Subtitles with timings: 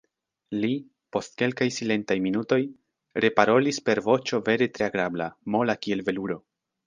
[0.61, 0.69] Li,
[1.15, 2.59] post kelkaj silentaj minutoj,
[3.25, 6.39] reparolis per voĉo vere tre agrabla, mola kiel veluro: